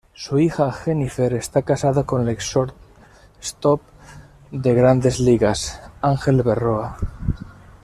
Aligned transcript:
Su 0.15 0.39
hija, 0.39 0.71
Jennifer, 0.71 1.31
está 1.35 1.61
casada 1.61 2.05
con 2.07 2.23
el 2.23 2.29
ex 2.29 2.43
shortstop 2.45 3.81
de 4.49 4.73
Grandes 4.73 5.19
Ligas, 5.19 5.79
Ángel 6.01 6.41
Berroa. 6.41 6.97